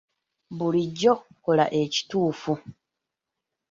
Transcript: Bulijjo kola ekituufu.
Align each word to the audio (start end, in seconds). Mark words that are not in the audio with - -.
Bulijjo 0.57 1.13
kola 1.43 1.65
ekituufu. 1.81 2.51